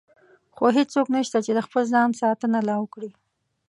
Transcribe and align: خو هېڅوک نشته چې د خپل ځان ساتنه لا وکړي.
خو 0.55 0.65
هېڅوک 0.77 1.07
نشته 1.15 1.37
چې 1.45 1.51
د 1.53 1.59
خپل 1.65 1.83
ځان 1.93 2.09
ساتنه 2.21 2.59
لا 2.67 2.75
وکړي. 2.81 3.11